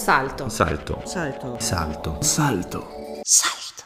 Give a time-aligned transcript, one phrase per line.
[0.00, 0.48] Salto.
[0.48, 1.02] Salto.
[1.04, 1.56] Salto.
[1.60, 2.16] Salto.
[2.22, 2.86] Salto.
[3.22, 3.84] Salto.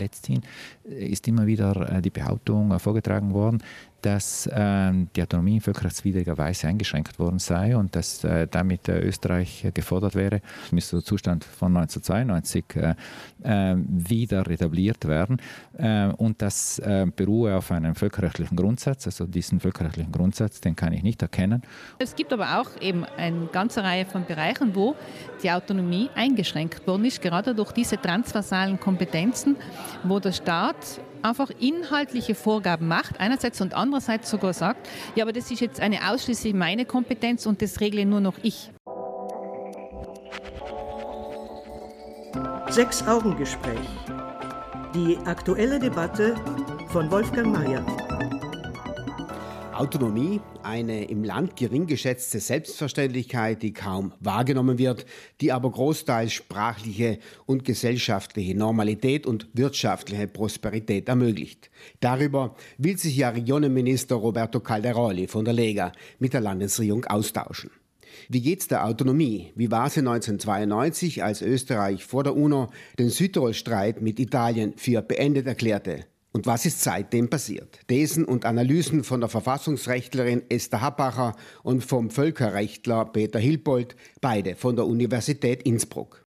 [0.00, 0.40] Letzthin
[0.82, 3.62] ist immer wieder die Behauptung vorgetragen worden,
[4.02, 10.14] dass ähm, die Autonomie völkerrechtswidrigerweise eingeschränkt worden sei und dass äh, damit äh, Österreich gefordert
[10.14, 10.40] wäre,
[10.70, 12.94] müsste der Zustand von 1992 äh,
[13.42, 15.40] äh, wieder etabliert werden.
[15.78, 19.06] Äh, und das äh, beruhe auf einem völkerrechtlichen Grundsatz.
[19.06, 21.62] Also diesen völkerrechtlichen Grundsatz, den kann ich nicht erkennen.
[21.98, 24.96] Es gibt aber auch eben eine ganze Reihe von Bereichen, wo
[25.42, 29.56] die Autonomie eingeschränkt worden ist, gerade durch diese transversalen Kompetenzen,
[30.02, 30.76] wo der Staat
[31.22, 36.10] einfach inhaltliche Vorgaben macht, einerseits und andererseits sogar sagt, ja, aber das ist jetzt eine
[36.10, 38.70] ausschließlich meine Kompetenz und das regle nur noch ich.
[42.70, 43.88] Sechs Augengespräch.
[44.94, 46.34] Die aktuelle Debatte
[46.88, 47.84] von Wolfgang Mayer.
[49.82, 55.06] Autonomie, eine im Land gering geschätzte Selbstverständlichkeit, die kaum wahrgenommen wird,
[55.40, 61.68] die aber großteils sprachliche und gesellschaftliche Normalität und wirtschaftliche Prosperität ermöglicht.
[61.98, 67.72] Darüber will sich ja Regionenminister Roberto Calderoli von der Lega mit der Landesregierung austauschen.
[68.28, 69.52] Wie geht's der Autonomie?
[69.56, 72.68] Wie war sie 1992, als Österreich vor der UNO
[73.00, 76.06] den Südtirol-Streit mit Italien für beendet erklärte?
[76.32, 77.80] Und was ist seitdem passiert?
[77.88, 84.76] Thesen und Analysen von der Verfassungsrechtlerin Esther Happacher und vom Völkerrechtler Peter Hilpold, beide von
[84.76, 86.24] der Universität Innsbruck.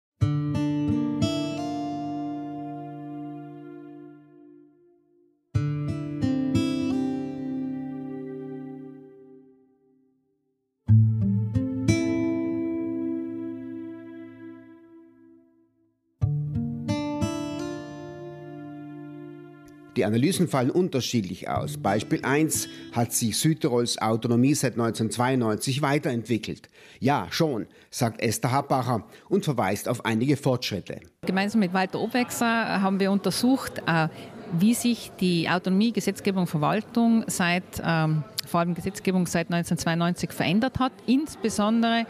[19.99, 21.75] Die Analysen fallen unterschiedlich aus.
[21.75, 26.69] Beispiel 1 hat sich Südtirols Autonomie seit 1992 weiterentwickelt.
[27.01, 31.01] Ja, schon, sagt Esther Happacher und verweist auf einige Fortschritte.
[31.25, 34.07] Gemeinsam mit Walter Obwechser haben wir untersucht, äh,
[34.57, 40.93] wie sich die Autonomie, Gesetzgebung, Verwaltung seit ähm, vor allem Gesetzgebung seit 1992 verändert hat.
[41.07, 42.05] Insbesondere,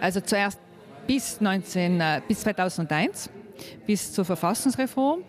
[0.00, 0.58] also zuerst
[1.06, 3.28] bis, 19, äh, bis 2001
[3.86, 5.20] bis zur Verfassungsreform.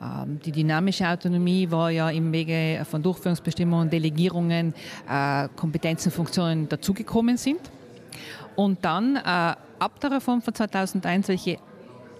[0.00, 4.74] Ähm, die dynamische Autonomie war ja im Wege von Durchführungsbestimmungen, Delegierungen,
[5.08, 7.60] äh, Kompetenzen, Funktionen dazugekommen sind.
[8.56, 11.58] Und dann äh, ab der Reform von 2001, welche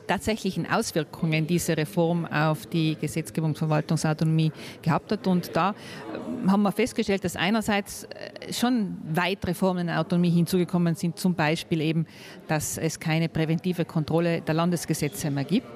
[0.07, 4.53] tatsächlichen Auswirkungen diese Reform auf die Gesetzgebung Verwaltungsautonomie
[4.83, 5.27] gehabt hat.
[5.27, 8.07] Und da äh, haben wir festgestellt, dass einerseits
[8.51, 12.07] schon weitere Formen der Autonomie hinzugekommen sind, zum Beispiel eben,
[12.49, 15.67] dass es keine präventive Kontrolle der Landesgesetze mehr gibt.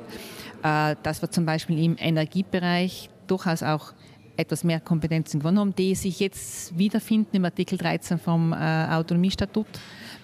[0.63, 3.93] Äh, dass wir zum Beispiel im Energiebereich durchaus auch
[4.37, 9.67] etwas mehr Kompetenzen gewonnen haben, die sich jetzt wiederfinden im Artikel 13 vom äh, Autonomiestatut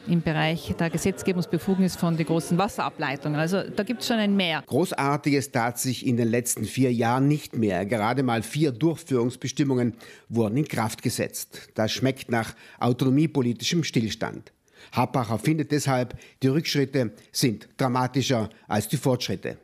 [0.06, 3.38] im Bereich der Gesetzgebungsbefugnis von den großen Wasserableitungen.
[3.38, 4.62] Also da gibt es schon ein Mehr.
[4.66, 7.86] Großartiges tat sich in den letzten vier Jahren nicht mehr.
[7.86, 9.94] Gerade mal vier Durchführungsbestimmungen
[10.28, 11.70] wurden in Kraft gesetzt.
[11.74, 14.52] Das schmeckt nach autonomiepolitischem Stillstand.
[14.92, 19.58] Happacher findet deshalb, die Rückschritte sind dramatischer als die Fortschritte.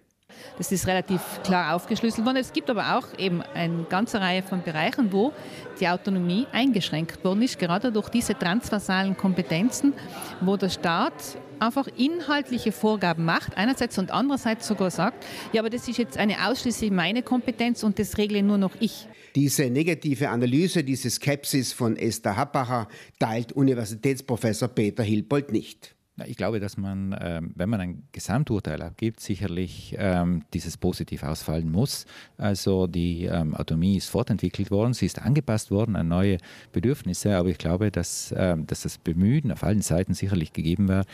[0.56, 2.38] Das ist relativ klar aufgeschlüsselt worden.
[2.38, 5.32] Es gibt aber auch eben eine ganze Reihe von Bereichen, wo
[5.80, 9.92] die Autonomie eingeschränkt worden ist, gerade durch diese transversalen Kompetenzen,
[10.40, 11.12] wo der Staat
[11.60, 16.48] einfach inhaltliche Vorgaben macht, einerseits und andererseits sogar sagt, ja, aber das ist jetzt eine
[16.48, 19.06] ausschließlich meine Kompetenz und das regle nur noch ich.
[19.34, 22.88] Diese negative Analyse, diese Skepsis von Esther Happacher
[23.18, 25.94] teilt Universitätsprofessor Peter Hilpold nicht.
[26.26, 31.70] Ich glaube, dass man, ähm, wenn man ein Gesamturteil abgibt, sicherlich ähm, dieses positiv ausfallen
[31.70, 32.06] muss.
[32.36, 36.38] Also die ähm, Autonomie ist fortentwickelt worden, sie ist angepasst worden an neue
[36.72, 41.04] Bedürfnisse, aber ich glaube, dass, dass das Bemühen auf allen Seiten sicherlich gegeben war,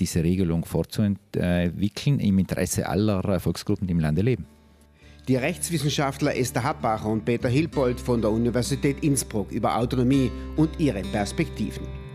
[0.00, 4.46] diese Regelung fortzuentwickeln im Interesse aller Volksgruppen, die im Lande leben.
[5.28, 11.02] Die Rechtswissenschaftler Esther Happacher und Peter Hilpold von der Universität Innsbruck über Autonomie und ihre
[11.02, 12.07] Perspektiven.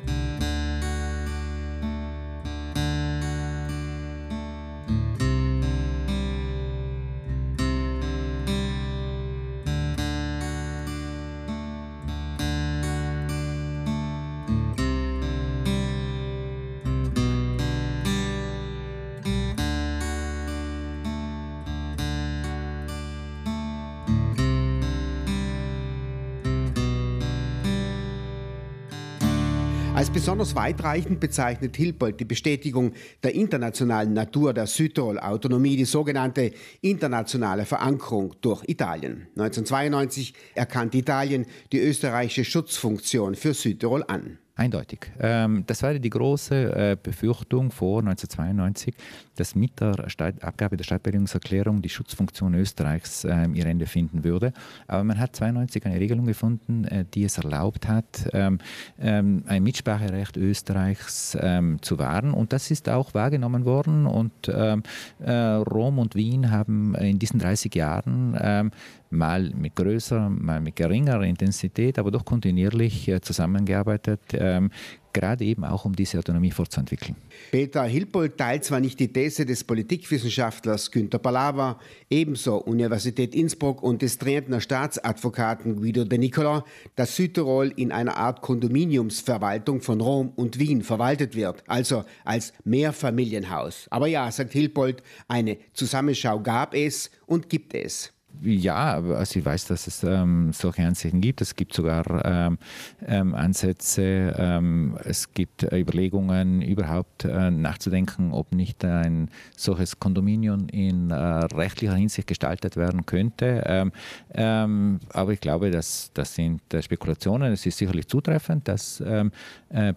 [30.13, 32.93] Besonders weitreichend bezeichnet Hilpold die Bestätigung
[33.23, 36.51] der internationalen Natur der Südtirol-Autonomie, die sogenannte
[36.81, 39.27] internationale Verankerung durch Italien.
[39.35, 44.37] 1992 erkannte Italien die österreichische Schutzfunktion für Südtirol an.
[44.55, 45.11] Eindeutig.
[45.19, 48.93] Ähm, das war die große äh, Befürchtung vor 1992,
[49.35, 49.95] dass mit der
[50.41, 54.53] Abgabe der Stadtbildungserklärung die Schutzfunktion Österreichs äh, ihr Ende finden würde.
[54.85, 58.59] Aber man hat 1992 eine Regelung gefunden, äh, die es erlaubt hat, ähm,
[58.99, 62.31] ähm, ein Mitspracherecht Österreichs ähm, zu wahren.
[62.31, 64.05] Und das ist auch wahrgenommen worden.
[64.05, 64.83] Und ähm,
[65.17, 68.71] äh, Rom und Wien haben in diesen 30 Jahren ähm,
[69.13, 74.71] mal mit größerer, mal mit geringerer Intensität, aber doch kontinuierlich äh, zusammengearbeitet, ähm,
[75.13, 77.15] gerade eben auch um diese Autonomie fortzuentwickeln.
[77.51, 81.79] Peter Hilpold teilt zwar nicht die These des Politikwissenschaftlers Günter Palawa,
[82.09, 86.65] ebenso Universität Innsbruck und des Trientner Staatsadvokaten Guido de Nicola,
[86.95, 93.87] dass Südtirol in einer Art Kondominiumsverwaltung von Rom und Wien verwaltet wird, also als Mehrfamilienhaus.
[93.91, 98.11] Aber ja, sagt Hilpold, eine Zusammenschau gab es und gibt es.
[98.41, 101.41] Ja, also ich weiß, dass es ähm, solche Ansichten gibt.
[101.41, 102.57] Es gibt sogar ähm,
[103.05, 111.11] ähm, Ansätze, ähm, es gibt Überlegungen, überhaupt äh, nachzudenken, ob nicht ein solches Kondominium in
[111.11, 113.63] äh, rechtlicher Hinsicht gestaltet werden könnte.
[113.65, 113.91] Ähm,
[114.33, 117.53] ähm, aber ich glaube, dass, das sind äh, Spekulationen.
[117.53, 119.29] Es ist sicherlich zutreffend, dass äh,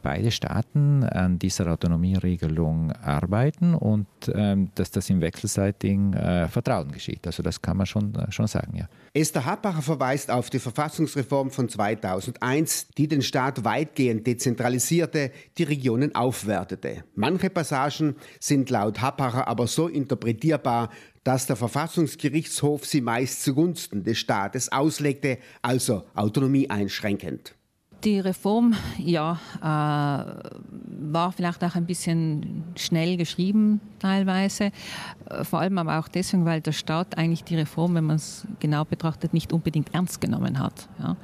[0.02, 4.06] beide Staaten an dieser Autonomieregelung arbeiten und
[4.74, 7.26] dass das im wechselseitigen äh, Vertrauen geschieht.
[7.26, 8.88] Also das kann man schon schon sagen, ja.
[9.12, 16.14] Esther Happacher verweist auf die Verfassungsreform von 2001, die den Staat weitgehend dezentralisierte, die Regionen
[16.14, 17.04] aufwertete.
[17.14, 20.90] Manche Passagen sind laut Happacher aber so interpretierbar,
[21.24, 27.55] dass der Verfassungsgerichtshof sie meist zugunsten des Staates auslegte, also Autonomie einschränkend.
[28.06, 34.70] Die Reform, ja, äh, war vielleicht auch ein bisschen schnell geschrieben teilweise,
[35.28, 38.46] äh, vor allem aber auch deswegen, weil der Staat eigentlich die Reform, wenn man es
[38.60, 40.88] genau betrachtet, nicht unbedingt ernst genommen hat.
[41.00, 41.16] Ja.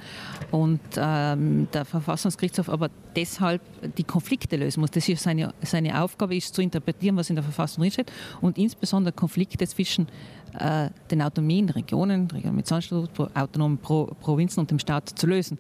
[0.51, 3.63] Und ähm, der Verfassungsgerichtshof aber deshalb
[3.97, 4.91] die Konflikte lösen muss.
[4.91, 9.13] Das ist seine, seine Aufgabe, ist zu interpretieren, was in der Verfassung drinsteht und insbesondere
[9.13, 10.09] Konflikte zwischen
[10.59, 15.59] äh, den autonomen Regionen, Regionen mit Sonderstatut, autonomen Pro Provinzen und dem Staat zu lösen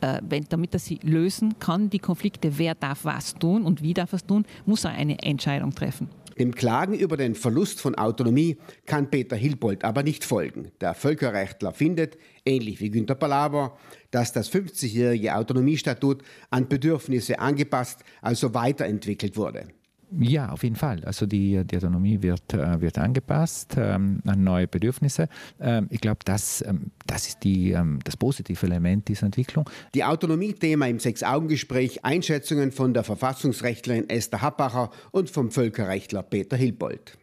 [0.00, 3.94] äh, wenn, damit er sie lösen kann, die Konflikte, wer darf was tun und wie
[3.94, 6.08] darf es tun, muss er eine Entscheidung treffen.
[6.38, 10.70] Dem Klagen über den Verlust von Autonomie kann Peter Hilbold aber nicht folgen.
[10.82, 13.78] Der Völkerrechtler findet, ähnlich wie Günter Palaber,
[14.10, 19.68] dass das 50-jährige Autonomiestatut an Bedürfnisse angepasst, also weiterentwickelt wurde.
[20.12, 21.04] Ja, auf jeden Fall.
[21.04, 25.28] Also die, die Autonomie wird, äh, wird angepasst ähm, an neue Bedürfnisse.
[25.60, 29.68] Ähm, ich glaube, das, ähm, das ist die, ähm, das positive Element dieser Entwicklung.
[29.94, 37.18] Die Autonomie-Thema im Sechs-Augen-Gespräch, Einschätzungen von der Verfassungsrechtlerin Esther Happacher und vom Völkerrechtler Peter Hilbold.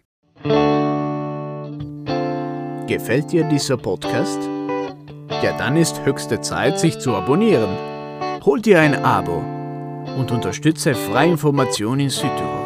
[2.88, 4.40] Gefällt dir dieser Podcast?
[5.42, 7.78] Ja, dann ist höchste Zeit, sich zu abonnieren.
[8.44, 9.38] Hol dir ein Abo
[10.18, 12.63] und unterstütze freie Information in Südtirol.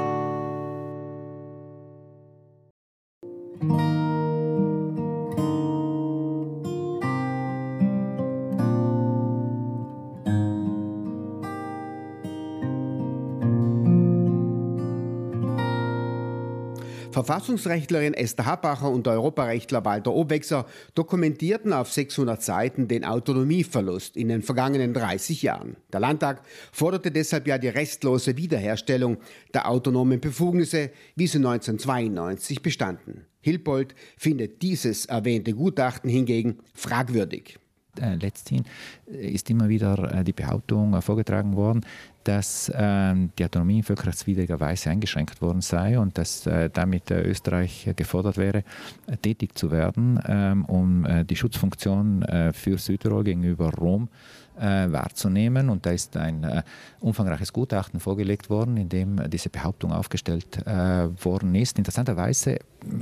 [17.17, 24.43] Verfassungsrechtlerin Esther Happacher und Europarechtler Walter Obwechser dokumentierten auf 600 Seiten den Autonomieverlust in den
[24.43, 25.77] vergangenen 30 Jahren.
[25.91, 29.17] Der Landtag forderte deshalb ja die restlose Wiederherstellung
[29.55, 33.25] der autonomen Befugnisse, wie sie 1992 bestanden.
[33.41, 37.57] Hilpold findet dieses erwähnte Gutachten hingegen fragwürdig.
[37.99, 38.63] Äh, letzthin
[39.05, 41.85] ist immer wieder äh, die Behauptung äh, vorgetragen worden,
[42.23, 47.21] dass ähm, die Autonomie in völkerrechtswidriger Weise eingeschränkt worden sei und dass äh, damit äh,
[47.21, 48.63] Österreich gefordert wäre,
[49.07, 54.09] äh, tätig zu werden, ähm, um äh, die Schutzfunktion äh, für Südtirol gegenüber Rom
[54.59, 55.69] äh, wahrzunehmen.
[55.69, 56.63] Und da ist ein
[56.99, 61.77] umfangreiches Gutachten vorgelegt worden, in dem diese Behauptung aufgestellt worden ist.
[61.77, 62.59] Interessanterweise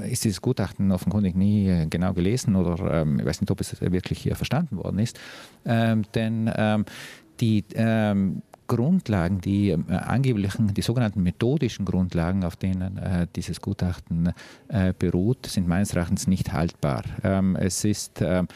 [0.09, 4.29] ist dieses Gutachten offenkundig nie genau gelesen oder ähm, ich weiß nicht, ob es wirklich
[4.33, 5.19] verstanden worden ist.
[5.65, 6.85] Ähm, denn ähm,
[7.39, 14.34] die ähm, Grundlagen, die äh, angeblichen, die sogenannten methodischen Grundlagen, auf denen äh, dieses Gutachten
[14.67, 17.03] äh, beruht, sind meines Erachtens nicht haltbar.
[17.24, 18.48] Ähm, es ist ähm,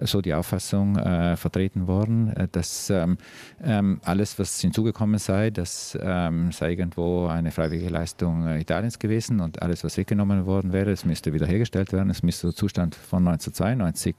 [0.00, 3.18] so die Auffassung äh, vertreten worden, äh, dass ähm,
[3.62, 9.40] ähm, alles, was hinzugekommen sei, das ähm, sei irgendwo eine freiwillige Leistung äh, Italiens gewesen
[9.40, 13.26] und alles, was weggenommen worden wäre, es müsste wiederhergestellt werden, es müsste der Zustand von
[13.26, 14.16] 1992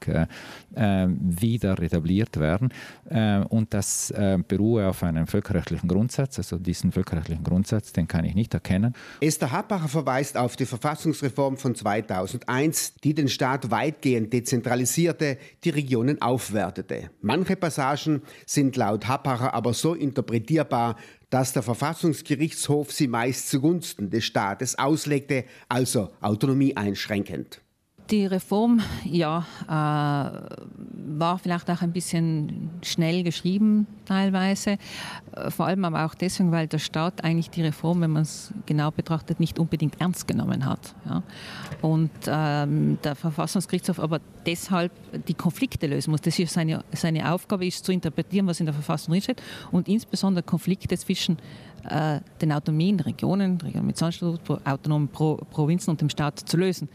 [1.41, 2.69] wieder etabliert werden
[3.49, 4.13] und das
[4.47, 6.37] beruhe auf einem völlig völkerrechtlichen Grundsatz.
[6.37, 8.93] Also diesen völkerrechtlichen Grundsatz, den kann ich nicht erkennen.
[9.21, 16.21] Esther Happacher verweist auf die Verfassungsreform von 2001, die den Staat weitgehend dezentralisierte, die Regionen
[16.21, 17.09] aufwertete.
[17.21, 20.97] Manche Passagen sind laut Happacher aber so interpretierbar,
[21.29, 27.61] dass der Verfassungsgerichtshof sie meist zugunsten des Staates auslegte, also Autonomie einschränkend.
[28.11, 29.71] Die Reform, ja, äh,
[31.19, 34.77] war vielleicht auch ein bisschen schnell geschrieben teilweise,
[35.35, 38.51] äh, vor allem aber auch deswegen, weil der Staat eigentlich die Reform, wenn man es
[38.65, 40.95] genau betrachtet, nicht unbedingt ernst genommen hat.
[41.05, 41.21] Ja.
[41.81, 44.91] Und ähm, der Verfassungsgerichtshof aber deshalb
[45.27, 46.21] die Konflikte lösen muss.
[46.21, 50.43] Das ist seine, seine Aufgabe, ist zu interpretieren, was in der Verfassung drinsteht und insbesondere
[50.43, 51.37] Konflikte zwischen
[51.89, 56.89] äh, den autonomen Regionen, Regionen mit Sonderstatut, autonomen Pro Provinzen und dem Staat zu lösen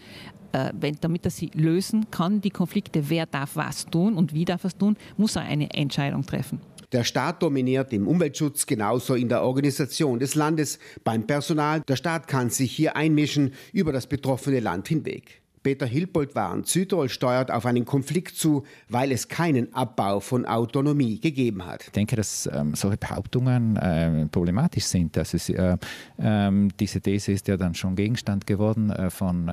[0.55, 4.45] äh, wenn, damit er sie lösen kann, die Konflikte, wer darf was tun und wie
[4.45, 6.61] darf es tun, muss er eine Entscheidung treffen.
[6.93, 11.81] Der Staat dominiert im Umweltschutz genauso in der Organisation des Landes, beim Personal.
[11.88, 15.43] Der Staat kann sich hier einmischen über das betroffene Land hinweg.
[15.64, 21.18] Peter Hilpold warnt, Südtirol steuert auf einen Konflikt zu, weil es keinen Abbau von Autonomie
[21.18, 21.85] gegeben hat.
[21.85, 25.16] Ich denke, dass ähm, solche Behauptungen äh, problematisch sind.
[25.16, 25.78] Dass es, äh,
[26.18, 29.52] äh, diese These ist ja dann schon Gegenstand geworden äh, von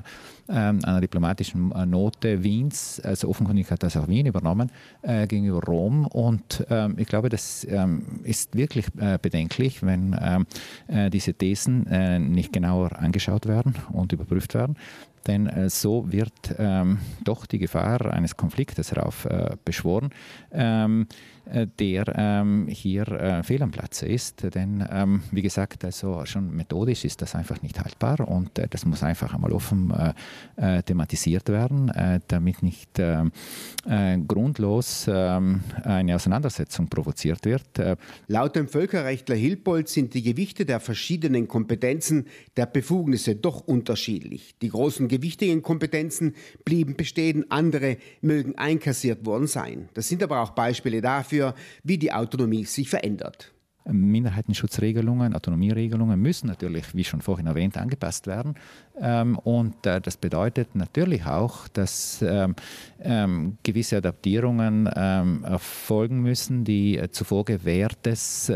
[0.50, 3.00] ähm, einer diplomatischen äh, Note Wiens.
[3.00, 6.06] Also offenkundig hat das auch Wien übernommen äh, gegenüber Rom.
[6.06, 8.86] Und ähm, ich glaube, das ähm, ist wirklich
[9.22, 10.14] bedenklich, wenn
[11.12, 14.76] diese Thesen nicht genauer angeschaut werden und überprüft werden.
[15.26, 20.10] Denn äh, so wird ähm, doch die Gefahr eines Konfliktes herauf äh, beschworen.
[20.50, 21.06] Ähm,
[21.41, 21.41] äh,
[21.78, 24.54] der ähm, hier äh, fehl am Platze ist.
[24.54, 28.84] Denn, ähm, wie gesagt, also schon methodisch ist das einfach nicht haltbar und äh, das
[28.84, 33.32] muss einfach einmal offen äh, äh, thematisiert werden, äh, damit nicht ähm,
[34.26, 37.62] grundlos ähm, eine Auseinandersetzung provoziert wird.
[38.28, 44.54] Laut dem Völkerrechtler Hilpold sind die Gewichte der verschiedenen Kompetenzen der Befugnisse doch unterschiedlich.
[44.60, 46.34] Die großen gewichtigen Kompetenzen
[46.64, 49.88] blieben bestehen, andere mögen einkassiert worden sein.
[49.94, 53.52] Das sind aber auch Beispiele dafür, dafür, wie die Autonomie sich verändert.
[53.84, 58.54] Minderheitenschutzregelungen, Autonomieregelungen müssen natürlich, wie schon vorhin erwähnt, angepasst werden.
[59.00, 62.54] Ähm, und äh, das bedeutet natürlich auch, dass ähm,
[63.00, 68.52] ähm, gewisse Adaptierungen erfolgen müssen, die äh, zuvor gewährtes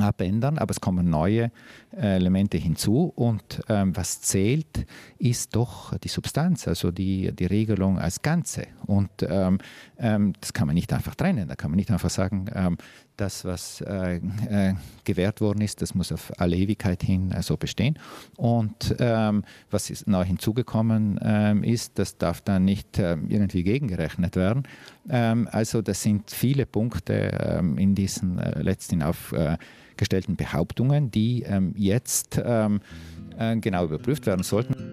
[0.00, 1.50] abändern, aber es kommen neue
[1.94, 4.86] äh, Elemente hinzu und ähm, was zählt,
[5.18, 8.66] ist doch die Substanz, also die, die Regelung als Ganze.
[8.86, 9.58] Und ähm,
[9.98, 12.78] ähm, das kann man nicht einfach trennen, da kann man nicht einfach sagen, ähm,
[13.22, 14.74] das, was äh, äh,
[15.04, 17.96] gewährt worden ist, das muss auf alle Ewigkeit hin äh, so bestehen.
[18.36, 24.64] Und ähm, was ist neu hinzugekommen ähm, ist, das darf dann nicht irgendwie gegengerechnet werden.
[25.08, 29.34] also das sind viele Punkte in diesen äh, letzten auf
[29.96, 32.80] gestellten Behauptungen, die ähm, jetzt ähm,
[33.38, 34.91] äh, genau überprüft werden sollten.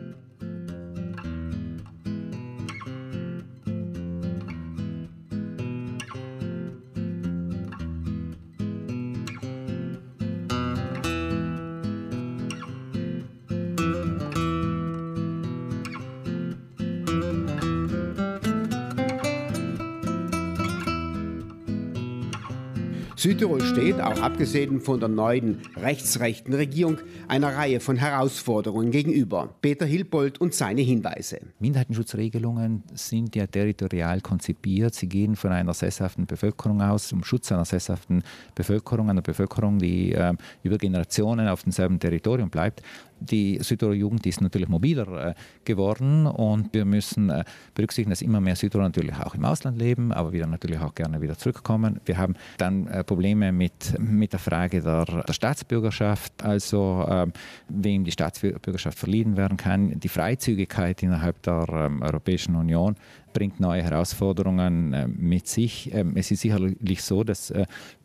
[23.20, 29.54] Südtirol steht, auch abgesehen von der neuen rechtsrechten Regierung, einer Reihe von Herausforderungen gegenüber.
[29.62, 31.42] Peter Hilpold und seine Hinweise.
[31.60, 34.96] Minderheitenschutzregelungen sind ja territorial konzipiert.
[34.96, 38.24] Sie gehen von einer sesshaften Bevölkerung aus, um Schutz einer sesshaften
[38.56, 40.34] Bevölkerung, einer Bevölkerung, die äh,
[40.64, 42.84] über Generationen auf demselben Territorium bleibt
[43.20, 45.34] die Südtiroler Jugend ist natürlich mobiler äh,
[45.66, 47.44] geworden und wir müssen äh,
[47.76, 51.22] berücksichtigen, dass immer mehr Südtiroler natürlich auch im Ausland leben, aber wieder natürlich auch gerne
[51.22, 52.00] wieder zurückkommen.
[52.06, 57.34] Wir haben dann äh, Probleme mit, mit der Frage der, der Staatsbürgerschaft, also ähm,
[57.68, 62.96] wem die Staatsbürgerschaft verliehen werden kann, die Freizügigkeit innerhalb der ähm, Europäischen Union
[63.32, 65.94] bringt neue Herausforderungen mit sich.
[65.94, 67.54] Ähm, es ist sicherlich so, dass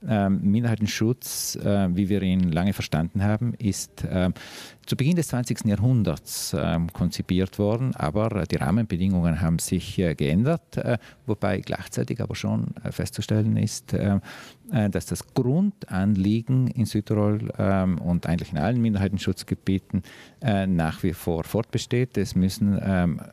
[0.09, 4.35] ähm, Minderheitenschutz, äh, wie wir ihn lange verstanden haben, ist ähm,
[4.87, 5.65] zu Beginn des 20.
[5.65, 6.55] Jahrhunderts
[6.93, 10.79] konzipiert worden, aber die Rahmenbedingungen haben sich geändert,
[11.25, 13.97] wobei gleichzeitig aber schon festzustellen ist,
[14.69, 17.49] dass das Grundanliegen in Südtirol
[18.05, 20.03] und eigentlich in allen Minderheitenschutzgebieten
[20.43, 22.19] nach wie vor fortbesteht.
[22.19, 22.79] Es müssen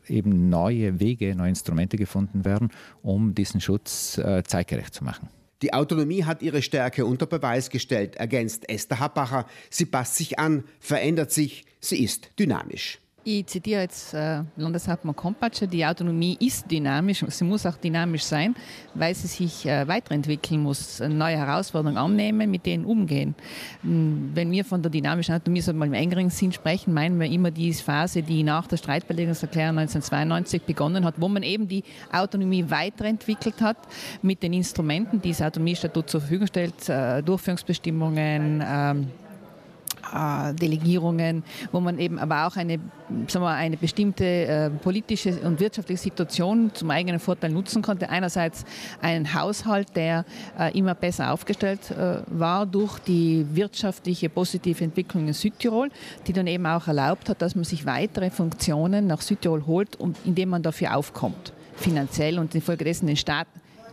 [0.08, 2.70] eben neue Wege, neue Instrumente gefunden werden,
[3.04, 5.30] um diesen Schutz äh, zeitgerecht zu machen.
[5.62, 9.46] Die Autonomie hat ihre Stärke unter Beweis gestellt, ergänzt Esther Happacher.
[9.70, 13.00] Sie passt sich an, verändert sich, sie ist dynamisch.
[13.24, 18.56] Ich zitiere jetzt äh, Landeshauptmann Kompatscher, die Autonomie ist dynamisch, sie muss auch dynamisch sein,
[18.96, 23.36] weil sie sich äh, weiterentwickeln muss, neue Herausforderungen annehmen, mit denen umgehen.
[23.84, 27.28] Hm, wenn wir von der dynamischen Autonomie so mal im engeren Sinn sprechen, meinen wir
[27.28, 32.66] immer die Phase, die nach der Streitbeilegungserklärung 1992 begonnen hat, wo man eben die Autonomie
[32.70, 33.78] weiterentwickelt hat
[34.24, 39.08] mit den Instrumenten, die das Autonomiestatut zur Verfügung stellt, äh, Durchführungsbestimmungen, ähm,
[40.14, 42.80] äh, Delegierungen, wo man eben aber auch eine,
[43.28, 48.10] sagen wir, eine bestimmte äh, politische und wirtschaftliche Situation zum eigenen Vorteil nutzen konnte.
[48.10, 48.66] Einerseits
[49.02, 50.26] einen Haushalt, der
[50.60, 51.94] äh, immer besser aufgestellt
[52.28, 55.90] war durch die wirtschaftliche positive Entwicklung in Südtirol,
[56.28, 60.50] die dann eben auch erlaubt hat, dass man sich weitere Funktionen nach Südtirol holt, indem
[60.50, 63.48] man dafür aufkommt, finanziell und infolgedessen den Staat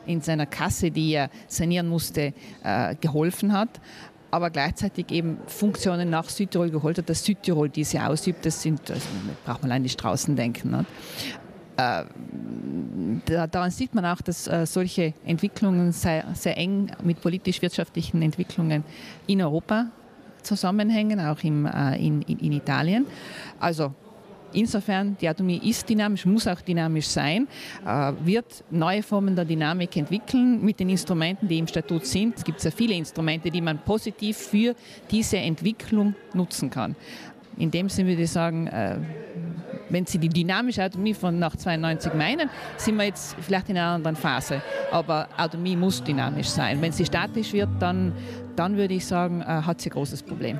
[0.06, 2.32] in seiner Kasse, die er sanieren musste,
[3.00, 3.80] geholfen hat
[4.30, 8.44] aber gleichzeitig eben Funktionen nach Südtirol geholt hat, dass Südtirol diese ausübt.
[8.44, 9.06] Das sind, also
[9.44, 10.70] braucht man allein die Straßen denken.
[10.70, 10.84] Ne?
[11.76, 12.04] Äh,
[13.48, 18.84] daran sieht man auch, dass äh, solche Entwicklungen sehr, sehr eng mit politisch-wirtschaftlichen Entwicklungen
[19.26, 19.86] in Europa
[20.42, 23.06] zusammenhängen, auch im, äh, in, in, in Italien.
[23.60, 23.94] Also
[24.52, 27.48] Insofern, die Autonomie ist dynamisch, muss auch dynamisch sein,
[27.86, 32.36] äh, wird neue Formen der Dynamik entwickeln mit den Instrumenten, die im Statut sind.
[32.36, 34.74] Es gibt sehr viele Instrumente, die man positiv für
[35.10, 36.96] diese Entwicklung nutzen kann.
[37.58, 38.98] In dem Sinne würde ich sagen, äh,
[39.90, 43.94] wenn Sie die dynamische Autonomie von nach 92 meinen, sind wir jetzt vielleicht in einer
[43.94, 44.62] anderen Phase.
[44.92, 46.80] Aber Autonomie muss dynamisch sein.
[46.80, 48.12] Wenn sie statisch wird, dann,
[48.54, 50.58] dann würde ich sagen, äh, hat sie ein großes Problem.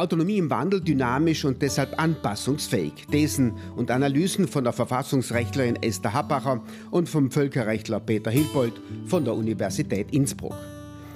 [0.00, 3.06] Autonomie im Wandel dynamisch und deshalb anpassungsfähig.
[3.10, 8.74] Thesen und Analysen von der Verfassungsrechtlerin Esther Happacher und vom Völkerrechtler Peter Hilpold
[9.06, 10.56] von der Universität Innsbruck.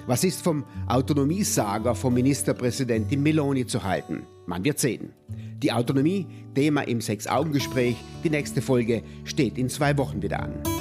[0.06, 4.22] Was ist vom Autonomiesager von Ministerpräsidentin Meloni zu halten?
[4.46, 5.12] Man wird sehen.
[5.62, 7.96] Die Autonomie, Thema im Sechs-Augen-Gespräch.
[8.24, 10.79] Die nächste Folge steht in zwei Wochen wieder an.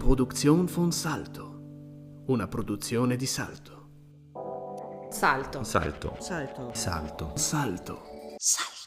[0.00, 2.24] Eine produzione von Salto.
[2.28, 5.10] Una produzione di Salto.
[5.10, 5.62] Salto.
[5.62, 6.16] Salto.
[6.18, 6.70] Salto.
[6.72, 7.34] Salto.
[7.36, 8.02] Salto.
[8.38, 8.79] Salto.